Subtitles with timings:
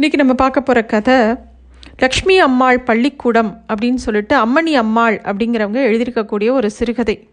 [0.00, 1.14] இன்றைக்கி நம்ம பார்க்க போகிற கதை
[1.98, 7.28] லக்ஷ்மி அம்மாள் பள்ளிக்கூடம் அப்படின்னு சொல்லிட்டு அம்மணி அம்மாள் அப்படிங்கிறவங்க எழுதியிருக்கக்கூடிய ஒரு சிறுகதை.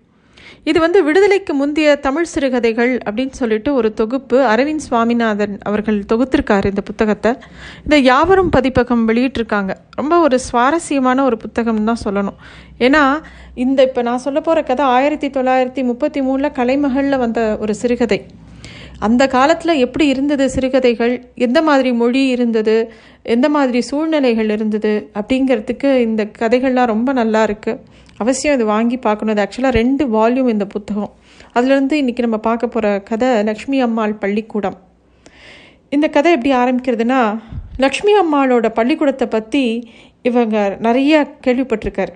[0.63, 6.81] இது வந்து விடுதலைக்கு முந்தைய தமிழ் சிறுகதைகள் அப்படின்னு சொல்லிட்டு ஒரு தொகுப்பு அரவிந்த் சுவாமிநாதன் அவர்கள் தொகுத்திருக்காரு இந்த
[6.81, 7.33] புத்தகத்தை.
[7.83, 9.73] இந்த யாவரும் பதிப்பகம் வெளியிட்டிருக்காங்க.
[9.91, 12.37] ரொம்ப ஒரு சுவாரஸ்யமான ஒரு புத்தகம் தான் சொல்லணும்.
[12.79, 13.21] ஏன்னா
[13.53, 18.25] இந்த இப்போ நான் சொல்ல போகிற கதை ஆயிரத்தி தொள்ளாயிரத்தி முப்பத்தி மூணில் கலைமகளில் வந்த ஒரு சிறுகதை.
[19.05, 21.13] அந்த காலத்தில் எப்படி இருந்தது சிறுகதைகள்?
[21.45, 22.75] எந்த மாதிரி மொழி இருந்தது?
[23.23, 25.11] எந்த மாதிரி சூழ்நிலைகள் இருந்தது?
[25.19, 27.79] அப்படிங்கிறதுக்கு இந்த கதைகள்லாம் ரொம்ப நல்லா இருக்குது
[28.17, 29.33] அவசியம் இது வாங்கி பார்க்கணும்.
[29.35, 31.11] இது ஆக்சுவலாக ரெண்டு வால்யூம் இந்த புத்தகம்.
[31.55, 34.77] அதுலேருந்து இன்றைக்கி நம்ம பார்க்க போகிற கதை லக்ஷ்மி அம்மாள் பள்ளிக்கூடம்.
[35.89, 37.19] இந்த கதை எப்படி ஆரம்பிக்கிறதுனா
[37.77, 39.89] லக்ஷ்மி அம்மாளோட பள்ளிக்கூடத்தை பற்றி
[40.21, 41.13] இவங்க நிறைய
[41.45, 42.13] கேள்விப்பட்டிருக்காரு.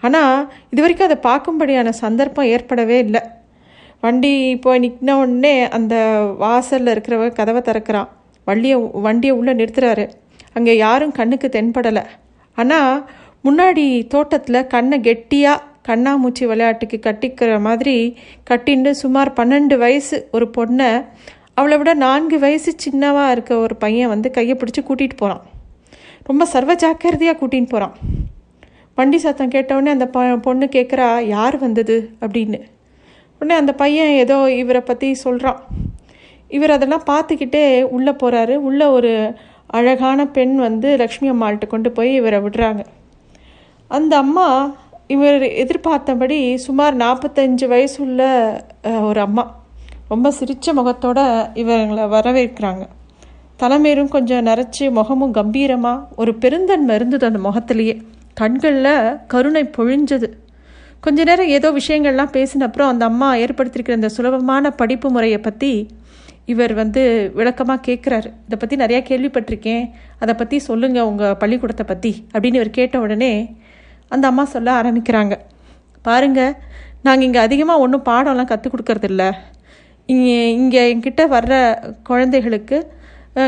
[0.00, 3.22] ஆனால் இது வரைக்கும் அதை பார்க்கும்படியான சந்தர்ப்பம் ஏற்படவே இல்லை.
[4.02, 5.94] வண்டி போய் நிற்கின உடனே அந்த
[6.38, 8.08] வாசலில் இருக்கிறவ கதவை திறக்கிறான்.
[8.44, 8.76] வண்டியை
[9.06, 10.04] வண்டியை உள்ளே நிறுத்துறாரு.
[10.52, 12.04] அங்கே யாரும் கண்ணுக்கு தென்படலை.
[12.54, 13.08] ஆனால்
[13.44, 18.16] முன்னாடி தோட்டத்தில் கண்ணை கெட்டியாக கண்ணாமூச்சி விளையாட்டுக்கு கட்டிக்கிற மாதிரி
[18.50, 21.04] கட்டின்னு சுமார் பன்னெண்டு வயசு ஒரு பொண்ணை
[21.54, 25.44] அவளை விட நான்கு வயசு சின்னவாக இருக்க ஒரு பையன் வந்து கையை பிடிச்சி கூட்டிகிட்டு போகிறான்
[26.22, 27.94] ரொம்ப சர்வ ஜாக்கிரதையாக கூட்டின்னு போகிறான்
[28.94, 32.10] வண்டி சத்தம் கேட்டவுடனே அந்த ப பொண்ணு கேட்குறா யார் வந்தது?
[32.20, 32.60] அப்படின்னு.
[33.38, 35.60] உடனே அந்த பையன் ஏதோ இவரை பற்றி சொல்கிறான்
[36.48, 39.12] இவர் அதெல்லாம் பார்த்துக்கிட்டே உள்ளே போகிறாரு உள்ளே ஒரு
[39.66, 42.82] அழகான பெண் வந்து லக்ஷ்மி அம்மாள்கிட்ட கொண்டு போய் இவரை விடுறாங்க.
[43.88, 44.46] அந்த அம்மா
[45.06, 48.22] இவர் எதிர்பார்த்தபடி சுமார் நாற்பத்தஞ்சு வயசுள்ள
[49.00, 49.44] ஒரு அம்மா.
[50.08, 52.84] ரொம்ப சிரித்த முகத்தோடு இவங்களை வரவேற்கிறாங்க.
[53.56, 57.96] தலைமையிலும் கொஞ்சம் நரைச்சி முகமும் கம்பீரமாக ஒரு பெருந்தன்மை இருந்தது அந்த முகத்திலேயே.
[58.34, 60.28] கண்களில் கருணை பொழிஞ்சது.
[61.04, 65.72] கொஞ்ச நேரம் ஏதோ விஷயங்கள்லாம் பேசின அப்புறம் அந்த அம்மா ஏற்படுத்தியிருக்கிற இந்த சுலபமான படிப்பு முறையை பற்றி
[66.52, 67.02] இவர் வந்து
[67.38, 69.84] விளக்கமாக கேட்குறாரு இதை பற்றி நிறையா கேள்விப்பட்டிருக்கேன்.
[70.22, 73.32] அதை பற்றி சொல்லுங்கள் உங்கள் பள்ளிக்கூடத்தை பற்றி அப்படின்னு இவர் கேட்ட உடனே
[74.14, 75.34] அந்த அம்மா சொல்ல ஆரம்பிக்கிறாங்க.
[76.04, 76.54] பாருங்கள்
[77.06, 79.24] நாங்கள் இங்கே அதிகமாக ஒன்றும் பாடம்லாம் கற்றுக் கொடுக்கறதில்ல.
[80.08, 81.54] இங்கே இங்கே என்கிட்ட வர்ற
[82.10, 82.78] குழந்தைகளுக்கு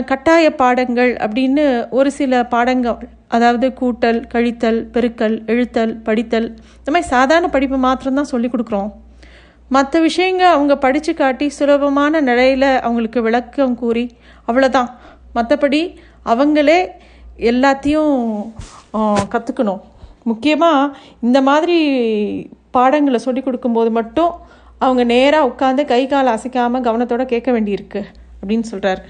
[0.04, 7.48] கட்டாய பாடங்கள் அப்படின்னு ஒரு சில பாடங்கள் அதாவது கூட்டல் கழித்தல் பெருக்கல் எழுத்தல் படித்தல் இந்த மாதிரி சாதாரண
[7.48, 8.90] படிப்பு மாத்திரம்தான் சொல்லி கொடுக்குறோம்.
[9.68, 14.10] மற்ற விஷயங்க அவங்க படித்து காட்டி சுலபமான நிலையில் அவங்களுக்கு விளக்கம் கூறி
[14.46, 14.90] அவ்வளோதான்
[15.34, 16.88] மற்றபடி அவங்களே
[17.36, 18.52] எல்லாத்தையும்
[19.30, 19.80] கற்றுக்கணும்
[20.22, 21.78] முக்கியமாக இந்த மாதிரி
[22.70, 24.32] பாடங்களை சொல்லி கொடுக்கும்போது மட்டும்
[24.78, 28.04] அவங்க நேராக உட்காந்து கை கால் அசைக்காமல் கவனத்தோடு கேட்க வேண்டியிருக்கு
[28.42, 29.06] அப்படின்னு சொல்கிறார்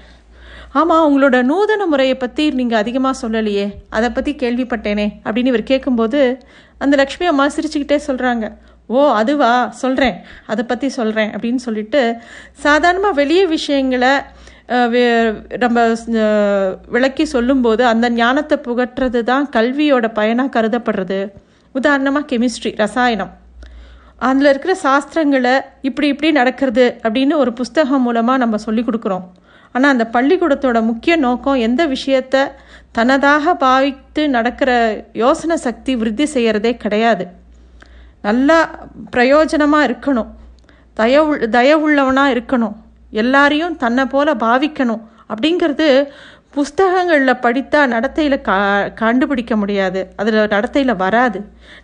[0.79, 3.65] ஆமாம் உங்களோட நூதன முறையை பற்றி நீங்கள் அதிகமாக சொல்லலையே.
[3.97, 6.19] அதை பற்றி கேள்விப்பட்டேனே அப்படின்னு இவர் கேட்கும்போது
[6.83, 8.45] அந்த லக்ஷ்மி அம்மா சிரிச்சுக்கிட்டே சொல்கிறாங்க
[8.95, 9.51] ஓ அதுவா?
[9.81, 10.15] சொல்கிறேன்
[10.51, 12.01] அதை பற்றி சொல்கிறேன் அப்படின்னு சொல்லிட்டு
[12.65, 14.13] சாதாரணமாக வெளியே விஷயங்களை
[15.63, 15.79] நம்ம
[16.95, 21.19] விளக்கி சொல்லும்போது அந்த ஞானத்தை புகட்டுறது தான் கல்வியோட பயனாக கருதப்படுறது.
[21.75, 23.31] உதாரணமாக கெமிஸ்ட்ரி ரசாயனம்.
[24.27, 25.53] அதில் இருக்கிற சாஸ்திரங்களை
[25.89, 29.25] இப்படி இப்படி நடக்கிறது அப்படின்னு ஒரு புஸ்தகம் மூலமாக நம்ம சொல்லி கொடுக்குறோம்.
[29.71, 32.51] ஆனால் அந்த பள்ளிக்கூடத்தோட முக்கிய நோக்கம் எந்த விஷயத்த
[32.97, 34.71] தனதாக பாவித்து நடக்கிற
[35.13, 37.27] யோசனை சக்தி விருத்தி செய்கிறதே கிடையாது.
[38.21, 38.57] நல்லா
[39.15, 40.29] பிரயோஜனமாக இருக்கணும்.
[40.93, 42.75] தயவு தயவுள்ளவனாக இருக்கணும்.
[43.11, 45.01] எல்லாரையும் தன்னை போல பாவிக்கணும்.
[45.29, 45.87] அப்படிங்கிறது
[46.49, 48.57] புஸ்தகங்களில் படித்தா நடத்தையில் கா
[48.87, 50.01] கண்டுபிடிக்க முடியாது.
[50.15, 51.39] அதில் நடத்தையில் வராது.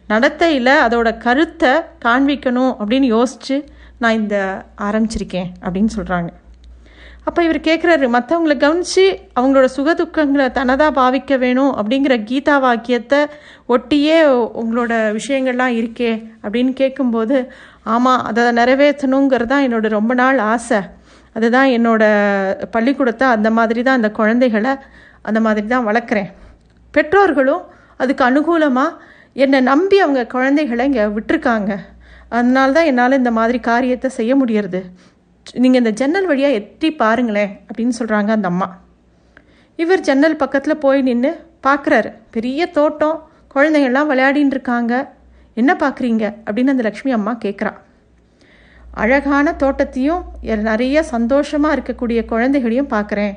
[0.08, 1.70] நடத்தையில் அதோட கருத்தை
[2.06, 3.58] காண்பிக்கணும் அப்படின்னு யோசித்து
[3.98, 4.38] நான் இந்த
[4.78, 6.30] ஆரம்பிச்சிருக்கேன் அப்படின்னு சொல்கிறாங்க
[7.28, 9.06] அப்போ இவர் கேட்குறாரு மற்றவங்களை கவனித்து
[9.38, 13.20] அவங்களோட சுகதுக்கங்களை தனதாக பாவிக்க வேணும் அப்படிங்கிற கீதா வாக்கியத்தை
[13.76, 14.18] ஒட்டியே
[14.62, 16.12] உங்களோட விஷயங்கள்லாம் இருக்கே
[16.44, 17.38] அப்படின்னு கேட்கும்போது
[17.96, 20.80] ஆமாம் அதை நிறைவேற்றணுங்கிறது தான் என்னோட ரொம்ப நாள் ஆசை.
[21.36, 22.04] அதுதான் என்னோட
[22.76, 24.72] பள்ளிக்கூடத்தை அந்த மாதிரி தான் அந்த குழந்தைகளை
[25.28, 26.30] அந்த மாதிரி தான் வளர்க்குறேன்.
[26.94, 27.64] பெற்றோர்களும்
[28.04, 28.98] அதுக்கு அனுகூலமாக
[29.44, 31.72] என்னை நம்பி அவங்க குழந்தைகளை இங்கே விட்டுருக்காங்க.
[32.38, 34.82] அதனால தான் என்னால் இந்த மாதிரி காரியத்தை செய்ய முடியறது.
[35.54, 38.68] நீங்கள் இந்த ஜன்னல் வழியாக எட்டி பாருங்களேன் அப்படின்னு சொல்கிறாங்க அந்த அம்மா.
[39.76, 41.32] இவர் ஜன்னல் பக்கத்தில் போய் நின்று
[41.64, 43.24] பார்க்குறாரு பெரிய தோட்டம்
[43.56, 45.10] குழந்தைங்கள்லாம் விளையாடின்னு இருக்காங்க.
[45.54, 47.74] என்ன பார்க்குறீங்க அப்படின்னு அந்த லக்ஷ்மி அம்மா கேட்குறா
[48.94, 53.36] அழகான தோட்டத்தையும் நிறைய சந்தோஷமாக இருக்கக்கூடிய குழந்தைகளையும் பார்க்குறேன்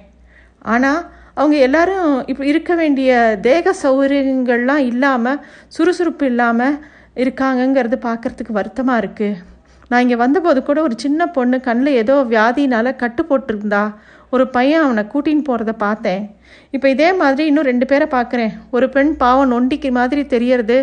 [0.63, 6.79] ஆனால் அவங்க எல்லாரும் இப்போ இருக்க வேண்டிய தேக சௌகரியங்கள்லாம் இல்லாமல் சுறுசுறுப்பு இல்லாமல்
[7.15, 9.39] இருக்காங்கங்கிறது பார்க்குறதுக்கு வருத்தமாக இருக்குது
[9.91, 13.85] நான் இங்கே வந்தபோது கூட ஒரு சின்ன பொண்ணு கண்ணில் ஏதோ வியாதினால் கட்டு போட்டிருந்தா.
[14.35, 16.23] ஒரு பையன் அவனை கூட்டின்னு போகிறத பார்த்தேன்.
[16.77, 18.53] இப்போ இதே மாதிரி இன்னும் ரெண்டு பேரை பார்க்குறேன்.
[18.77, 20.77] ஒரு பெண் பாவம் நொண்டிக்கு மாதிரி தெரியறது.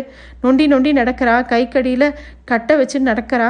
[0.44, 1.36] நொண்டி நொண்டி நடக்கிறா.
[1.52, 2.14] கைக்கடியில்
[2.50, 3.48] கட்டை வச்சு நடக்கிறா.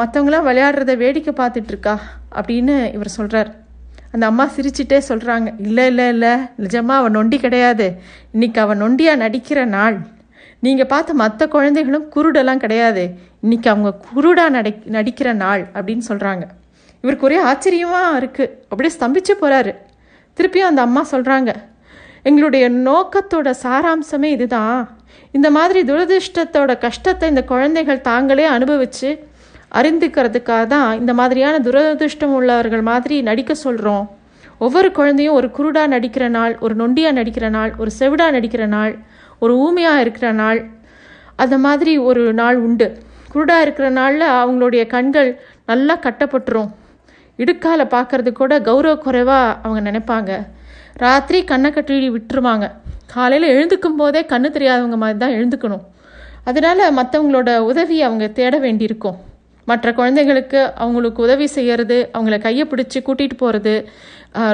[0.00, 1.94] மற்றவங்களாம் விளையாடுறத வேடிக்கை பார்த்துட்ருக்கா
[2.38, 3.50] அப்படின்னு இவர் சொல்கிறார்
[4.14, 6.30] அந்த அம்மா சிரிச்சிட்டே சொல்கிறாங்க இல்லை இல்லை இல்லை.
[6.64, 7.86] நிஜமா அவன் நொண்டி கிடையாது.
[8.34, 9.96] இன்னைக்கு அவன் நொண்டியாக நடிக்கிற நாள்.
[10.62, 13.02] நீங்கள் பார்த்த மற்ற குழந்தைகளும் குருடெல்லாம் கிடையாது.
[13.44, 16.44] இன்னைக்கு அவங்க குருடாக நடி நடிக்கிற நாள் அப்படின்னு சொல்கிறாங்க
[17.04, 19.72] இவருக்கு ஒரே ஆச்சரியமாக இருக்குது அப்படியே ஸ்தம்பிச்சு போகிறாரு
[20.36, 21.50] திருப்பியும் அந்த அம்மா சொல்கிறாங்க
[22.22, 24.80] எங்களுடைய நோக்கத்தோட சாராம்சமே இதுதான்.
[25.36, 29.10] இந்த மாதிரி துரதிருஷ்டத்தோட கஷ்டத்தை இந்த குழந்தைகள் தாங்களே அனுபவித்து
[29.78, 34.04] அறிந்துக்கிறதுக்காக தான் இந்த மாதிரியான துரதிருஷ்டம் உள்ளவர்கள் மாதிரி நடிக்க சொல்கிறோம்
[34.58, 38.94] ஒவ்வொரு குழந்தையும் ஒரு குருடாக நடிக்கிற நாள் ஒரு நொண்டியா நடிக்கிற நாள் ஒரு செவிடா நடிக்கிற நாள்
[39.38, 40.70] ஒரு ஊமையாக இருக்கிற நாள்
[41.36, 42.98] அந்த மாதிரி ஒரு நாள் உண்டு.
[43.34, 46.70] குருடாக இருக்கிற நாளில் அவங்களுடைய கண்கள் நல்லா கட்டப்பட்டுரும்.
[47.38, 50.46] இடுக்கால பார்க்கறது கூட கௌரவ குறைவாக அவங்க நினைப்பாங்க.
[50.94, 52.70] ராத்திரி கண்ணை கட்டி விட்டுருவாங்க.
[53.06, 55.84] காலையில் எழுந்துக்கும் போதே கண்ணு தெரியாதவங்க மாதிரி தான் எழுந்துக்கணும்.
[56.44, 59.18] அதனால் மற்றவங்களோட உதவி அவங்க தேட வேண்டியிருக்கும்.
[59.70, 63.74] மற்ற குழந்தைகளுக்கு அவங்களுக்கு உதவி செய்கிறது அவங்கள கையை பிடிச்சி கூட்டிகிட்டு போகிறது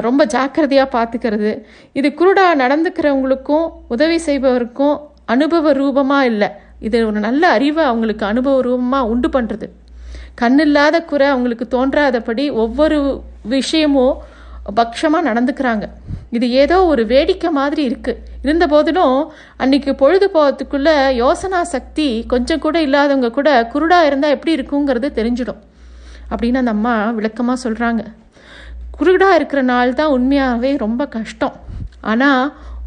[0.07, 1.51] ரொம்ப ஜாக்கிரதையாக பார்த்துக்கிறது
[1.99, 3.65] இது குருடாக நடந்துக்கிறவங்களுக்கும்
[3.95, 4.95] உதவி செய்பவருக்கும்
[5.33, 6.49] அனுபவ ரூபமாக இல்லை.
[6.87, 9.67] இது ஒரு நல்ல அறிவை அவங்களுக்கு அனுபவ ரூபமாக உண்டு பண்ணுறது
[10.41, 12.97] கண்ணில்லாத குறை அவங்களுக்கு தோன்றாதபடி ஒவ்வொரு
[13.55, 14.15] விஷயமும்
[14.79, 15.85] பக்ஷமாக நடந்துக்கிறாங்க.
[16.35, 19.17] இது ஏதோ ஒரு வேடிக்கை மாதிரி இருக்குது இருந்த போதிலும்
[19.63, 20.89] அன்னைக்கு பொழுது போகிறதுக்குள்ள
[21.21, 25.61] யோசனா சக்தி கொஞ்சம் கூட இல்லாதவங்க கூட குருடா இருந்தால் எப்படி இருக்குங்கிறது தெரிஞ்சிடும்.
[26.31, 28.03] அப்படின்னு அந்த அம்மா விளக்கமாக சொல்கிறாங்க
[28.97, 31.55] குருடா இருக்கிற நாள் தான் உண்மையாகவே ரொம்ப கஷ்டம்.
[32.11, 32.43] ஆனால்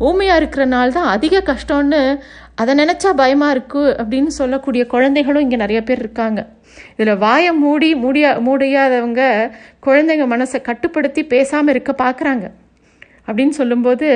[0.09, 2.03] ஊமையாக இருக்கிற நாள் தான் அதிக கஷ்டம்னு
[2.63, 6.41] அதை நினச்சா பயமாக இருக்கு அப்படின்னு சொல்லக்கூடிய குழந்தைகளும் இங்கே நிறைய பேர் இருக்காங்க.
[6.97, 9.23] இதில் வாயை மூடி மூடியா மூடியாதவங்க
[9.87, 12.47] குழந்தைங்க மனசை கட்டுப்படுத்தி பேசாமல் இருக்க பார்க்குறாங்க
[13.29, 14.07] அப்படின்னு சொல்லும்போது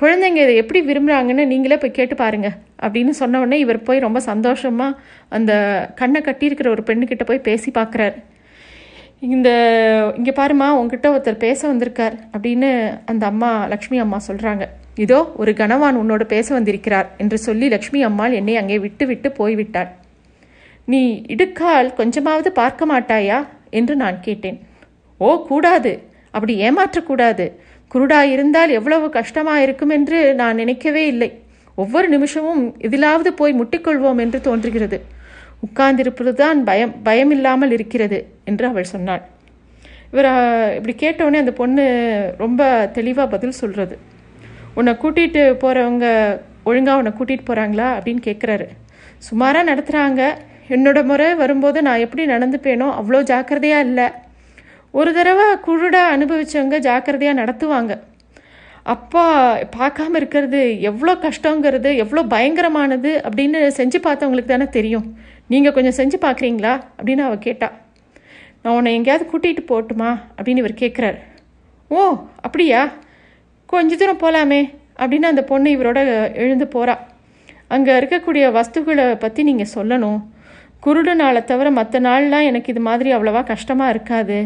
[0.00, 2.48] குழந்தைங்க இதை எப்படி விரும்புகிறாங்கன்னு நீங்களே போய் கேட்டு பாருங்க.
[2.82, 4.98] அப்படின்னு சொன்ன உடனே இவர் போய் ரொம்ப சந்தோஷமாக
[5.28, 5.52] அந்த
[5.94, 8.16] கண்ணை கட்டியிருக்கிற ஒரு பெண்ணுக்கிட்ட போய் பேசி பார்க்குறாரு.
[9.18, 9.48] இந்த
[10.16, 12.70] இங்கே பாருமா உங்ககிட்ட ஒருத்தர் பேச வந்திருக்கார் அப்படின்னு
[13.04, 14.64] அந்த அம்மா லக்ஷ்மி அம்மா சொல்கிறாங்க
[15.04, 19.88] இதோ ஒரு கணவான் உன்னோட பேச வந்திருக்கிறார் என்று சொல்லி லக்ஷ்மி அம்மாள் என்னை அங்கே விட்டு விட்டு போய்விட்டாள்.
[20.84, 23.38] நீ இடுக்கால் கொஞ்சமாவது பார்க்க மாட்டாயா?
[23.70, 24.58] என்று நான் கேட்டேன்.
[25.18, 25.92] ஓ கூடாது.
[26.30, 27.46] அப்படி ஏமாற்றக்கூடாது.
[27.96, 31.30] குருடா இருந்தால் எவ்வளவு கஷ்டமா இருக்கும் என்று நான் நினைக்கவே இல்லை.
[31.82, 34.98] ஒவ்வொரு நிமிஷமும் இதிலாவது போய் முட்டிக்கொள்வோம் என்று தோன்றுகிறது.
[35.66, 38.18] உட்கார்ந்திருப்பது தான் பயம் பயமில்லாமல் இருக்கிறது
[38.50, 39.22] என்று அவள் சொன்னாள்.
[40.12, 40.28] இவர்
[40.78, 41.84] இப்படி கேட்டவுடனே அந்த பொண்ணு
[42.42, 42.60] ரொம்ப
[42.96, 43.96] தெளிவாக பதில் சொல்கிறது
[44.78, 46.06] உன்னை கூட்டிகிட்டு போகிறவங்க
[46.70, 48.66] ஒழுங்காக உன்னை கூட்டிகிட்டு போகிறாங்களா அப்படின்னு கேட்குறாரு
[49.28, 50.22] சுமாராக நடத்துகிறாங்க
[50.74, 54.06] என்னோட முறை வரும்போது நான் எப்படி நடந்துப்பேனோ அவ்வளோ ஜாக்கிரதையாக இல்லை.
[54.98, 57.92] ஒரு தடவை குருடாக அனுபவித்தவங்க ஜாக்கிரதையாக நடத்துவாங்க.
[58.94, 59.24] அப்பா
[59.76, 65.06] பார்க்காம இருக்கிறது எவ்வளோ கஷ்டங்கிறது எவ்வளோ பயங்கரமானது அப்படின்னு செஞ்சு பார்த்தவங்களுக்கு தானே தெரியும்.
[65.52, 66.74] நீங்கள் கொஞ்சம் செஞ்சு பார்க்குறீங்களா?
[66.98, 67.68] அப்படின்னு அவள் கேட்டா.
[68.62, 70.10] நான் உன்னை எங்கேயாவது கூட்டிகிட்டு போட்டுமா?
[70.36, 71.18] அப்படின்னு இவர் கேட்குறாரு
[71.90, 72.04] ஓ
[72.46, 72.80] அப்படியா?
[73.72, 74.60] கொஞ்ச தூரம் போகலாமே
[75.00, 75.98] அப்படின்னு அந்த பொண்ணு இவரோட
[76.44, 76.94] எழுந்து போகிறா
[77.74, 80.18] அங்கே இருக்கக்கூடிய வஸ்துக்களை பற்றி நீங்கள் சொல்லணும்.
[80.84, 84.38] குருடு நாளை தவிர மற்ற நாள்லாம் எனக்கு இது மாதிரி அவ்வளோவா கஷ்டமாக இருக்காது.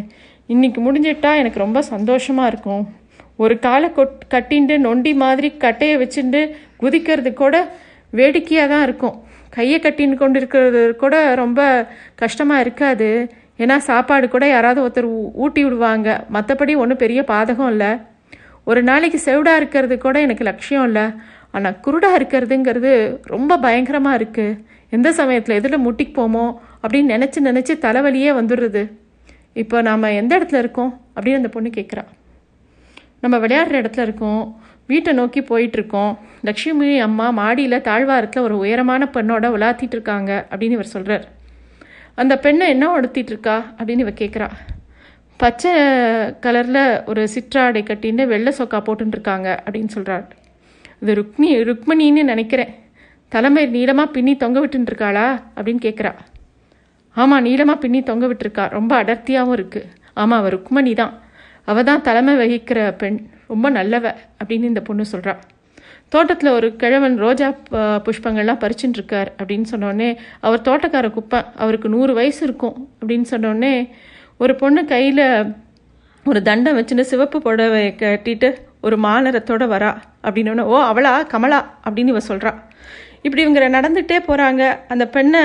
[0.52, 2.84] இன்னைக்கு முடிஞ்சிட்டா எனக்கு ரொம்ப சந்தோஷமாக இருக்கும்.
[3.42, 6.40] ஒரு காலை கொட் கட்டிண்டு நொண்டி மாதிரி கட்டையை வச்சுட்டு
[6.80, 7.54] குதிக்கிறது கூட
[8.18, 9.16] வேடிக்கையாக தான் இருக்கும்.
[9.56, 11.60] கையை கட்டின்னு கொண்டு இருக்கிறது கூட ரொம்ப
[12.22, 13.10] கஷ்டமாக இருக்காது.
[13.62, 15.08] ஏன்னா சாப்பாடு கூட யாராவது ஒருத்தர்
[15.44, 16.08] ஊட்டி விடுவாங்க.
[16.36, 17.90] மற்றபடி ஒன்றும் பெரிய பாதகம் இல்லை.
[18.70, 21.06] ஒரு நாளைக்கு செவிடாக இருக்கிறது கூட எனக்கு லட்சியம் இல்லை.
[21.56, 22.92] ஆனால் குருடாக இருக்கிறதுங்கிறது
[23.34, 24.58] ரொம்ப பயங்கரமாக இருக்குது
[24.96, 26.46] எந்த சமயத்தில் எதில் முட்டிக்கு போமோ
[26.82, 28.82] அப்படின்னு நினச்சி நினச்சி தலைவலியே வந்துடுறது.
[29.52, 31.00] இப்போ நாம் எந்த இடத்துல இருக்கோம்?
[31.16, 32.04] அப்படின்னு அந்த பொண்ணு கேட்குறா
[33.20, 34.60] நம்ம விளையாடுற இடத்துல இருக்கோம்.
[34.86, 41.28] வீட்டை நோக்கி போயிட்டுருக்கோம் லக்ஷ்மி அம்மா மாடியில் தாழ்வாரத்தில் ஒரு உயரமான பெண்ணோட விளாத்திட்டு இருக்காங்க அப்படின்னு இவர் சொல்கிறார்
[42.14, 43.74] அந்த பெண்ணை என்ன உடுத்திட்டு இருக்கா?
[43.78, 44.50] அப்படின்னு இவ கேட்குறா
[45.36, 45.72] பச்சை
[46.40, 50.24] கலரில் ஒரு சிற்றாடை கட்டின்னு வெள்ளை சொக்கா போட்டுருக்காங்க அப்படின்னு சொல்கிறாள்
[51.00, 52.74] இது ருக்மி ருக்மணின்னு நினைக்கிறேன்.
[53.28, 55.26] தலைமை நீளமாக பின்னி தொங்க விட்டுருக்காளா
[55.56, 56.14] அப்படின்னு கேட்குறா
[57.16, 58.70] ஆமாம் நீளமாக பின்னி தொங்க விட்டுருக்கா.
[58.70, 61.20] ரொம்ப அடர்த்தியாகவும் இருக்குது ஆமாம் அவள் ருக்மணி தான்.
[61.64, 63.18] அவள் தான் தலைமை வகிக்கிற பெண்.
[63.46, 64.14] ரொம்ப நல்லவ
[64.44, 65.40] அப்படின்னு இந்த பொண்ணு சொல்கிறாள்
[66.08, 67.48] தோட்டத்தில் ஒரு கிழவன் ரோஜா
[68.06, 70.08] புஷ்பங்கள்லாம் பறிச்சுட்டு இருக்கார் அப்படின்னு சொன்னோடனே
[70.40, 73.90] அவர் தோட்டக்கார குப்பை அவருக்கு நூறு வயசு இருக்கும் அப்படின்னு சொன்னோடனே
[74.36, 75.54] ஒரு பொண்ணு கையில்
[76.26, 78.48] ஒரு தண்டம் வச்சுன்னு சிவப்பு புடவை கட்டிட்டு
[78.80, 81.26] ஒரு மாநரத்தோட வரா அப்படின்னு ஓ அவளா?
[81.26, 81.60] கமலா?
[81.84, 82.52] அப்படின்னு இவ சொல்கிறா
[83.22, 85.42] இப்படி இவங்க நடந்துகிட்டே போகிறாங்க அந்த பெண்ணை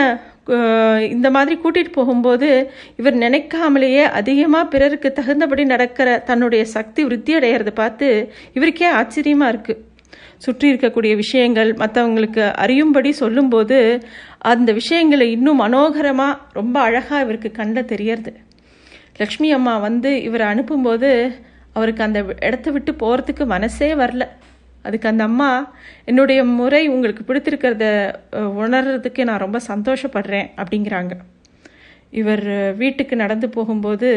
[1.10, 2.50] இந்த மாதிரி கூட்டிகிட்டு போகும்போது
[2.96, 8.08] இவர் நினைக்காமலேயே அதிகமாக பிறருக்கு தகுந்தபடி நடக்கிற தன்னுடைய சக்தி விருத்தி அடைகிறத பார்த்து
[8.54, 9.82] இவருக்கே ஆச்சரியமாக இருக்குது
[10.38, 13.78] சுற்றி இருக்கக்கூடிய விஷயங்கள் மற்றவங்களுக்கு அறியும்படி சொல்லும்போது
[14.40, 18.32] அந்த விஷயங்களை இன்னும் மனோகரமாக ரொம்ப அழகாக இவருக்கு கண்ட தெரியறது.
[19.18, 21.10] லக்ஷ்மி அம்மா வந்து இவரை அனுப்பும்போது
[21.74, 24.24] அவருக்கு அந்த இடத்த விட்டு போகிறதுக்கு மனசே வரல.
[24.88, 25.50] அதுக்கு அந்த அம்மா
[26.06, 27.86] என்னுடைய முறை உங்களுக்கு பிடித்திருக்கிறத
[28.64, 31.14] உணர்றதுக்கு நான் ரொம்ப சந்தோஷப்படுறேன் அப்படிங்கிறாங்க.
[32.22, 32.46] இவர்
[32.78, 34.10] வீட்டுக்கு நடந்து போகும்போது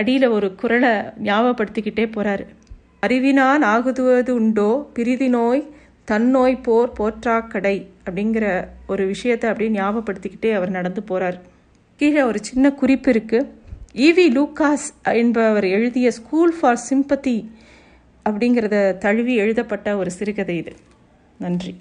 [0.00, 0.92] அடியில் ஒரு குரலை
[1.22, 2.44] ஞாபகப்படுத்திக்கிட்டே போகிறாரு
[3.00, 4.70] அறிவினான் ஆகுதுவது உண்டோ?
[4.96, 5.62] பிரிதி நோய்
[6.10, 8.46] தன்னோய் போர் போற்றாக்கடை அப்படிங்கிற
[8.86, 11.38] ஒரு விஷயத்தை அப்படியே ஞாபகப்படுத்திக்கிட்டே அவர் நடந்து போகிறார்
[12.00, 13.48] கீழே ஒரு சின்ன குறிப்பு இருக்குது
[14.06, 14.86] ஈவி லூகாஸ்
[15.20, 17.36] என்பவர் எழுதிய ஸ்கூல் ஃபார் சிம்பத்தி
[18.26, 20.72] அப்படிங்கிறத தழுவி எழுதப்பட்ட ஒரு சிறுகதை இது.
[21.38, 21.74] நன்றி.